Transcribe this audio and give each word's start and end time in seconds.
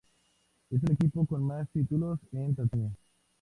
Es 0.71 0.81
el 0.83 0.93
equipo 0.93 1.27
con 1.27 1.43
más 1.43 1.69
títulos 1.69 2.19
en 2.31 2.55
Tanzania. 2.55 2.89